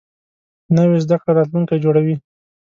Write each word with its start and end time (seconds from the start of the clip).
نوې 0.75 0.97
زده 1.05 1.15
کړه 1.21 1.31
راتلونکی 1.37 1.77
جوړوي 1.83 2.15